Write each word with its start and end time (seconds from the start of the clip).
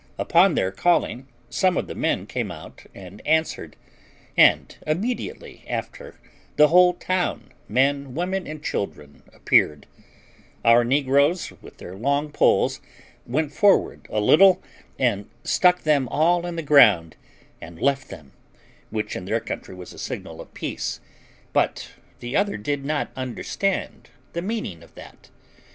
Upon 0.17 0.55
their 0.55 0.71
calling, 0.71 1.27
some 1.51 1.77
of 1.77 1.85
the 1.85 1.93
men 1.93 2.25
came 2.25 2.49
out 2.49 2.87
and 2.95 3.21
answered, 3.23 3.75
and 4.35 4.75
immediately 4.87 5.63
after 5.69 6.19
the 6.55 6.69
whole 6.69 6.95
town, 6.95 7.51
men, 7.69 8.15
women, 8.15 8.47
and 8.47 8.63
children, 8.63 9.21
appeared; 9.31 9.85
our 10.65 10.83
negroes, 10.83 11.53
with 11.61 11.77
their 11.77 11.93
long 11.95 12.31
poles, 12.31 12.81
went 13.27 13.53
forward 13.53 14.07
a 14.09 14.19
little, 14.19 14.63
and 14.97 15.29
stuck 15.43 15.81
them 15.83 16.07
all 16.07 16.47
in 16.47 16.55
the 16.55 16.63
ground, 16.63 17.15
and 17.61 17.79
left 17.79 18.09
them, 18.09 18.31
which 18.89 19.15
in 19.15 19.25
their 19.25 19.39
country 19.39 19.75
was 19.75 19.93
a 19.93 19.99
signal 19.99 20.41
of 20.41 20.51
peace, 20.55 20.99
but 21.53 21.91
the 22.21 22.35
other 22.35 22.57
did 22.57 22.83
not 22.83 23.11
understand 23.15 24.09
the 24.33 24.41
meaning 24.41 24.81
of 24.81 24.95
that. 24.95 25.29